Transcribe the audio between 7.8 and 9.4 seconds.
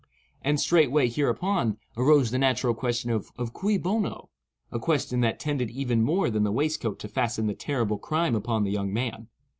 crime upon the young man.